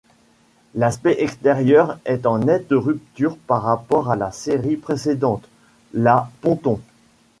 L’aspect 0.73 1.17
extérieur 1.21 1.99
est 2.05 2.25
en 2.25 2.39
nette 2.39 2.69
rupture 2.71 3.37
par 3.37 3.61
rapport 3.61 4.09
à 4.09 4.15
la 4.15 4.31
série 4.31 4.75
précédente, 4.75 5.47
la 5.93 6.31
Ponton. 6.41 6.81